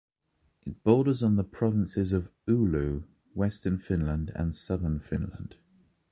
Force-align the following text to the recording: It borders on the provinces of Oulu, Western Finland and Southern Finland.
It 0.65 0.83
borders 0.83 1.21
on 1.21 1.35
the 1.35 1.43
provinces 1.43 2.11
of 2.11 2.31
Oulu, 2.47 3.03
Western 3.35 3.77
Finland 3.77 4.31
and 4.33 4.55
Southern 4.55 4.99
Finland. 4.99 5.57